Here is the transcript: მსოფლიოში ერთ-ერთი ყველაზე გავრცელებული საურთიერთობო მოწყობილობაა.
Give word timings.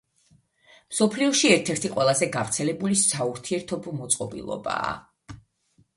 მსოფლიოში 0.93 1.51
ერთ-ერთი 1.57 1.91
ყველაზე 1.97 2.29
გავრცელებული 2.37 2.99
საურთიერთობო 3.03 3.97
მოწყობილობაა. 3.99 4.91